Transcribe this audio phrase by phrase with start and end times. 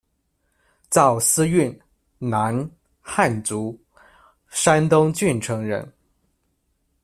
[0.89, 1.79] 赵思运，
[2.17, 2.67] 男，
[3.01, 3.79] 汉族，
[4.49, 5.93] 山东郓城人。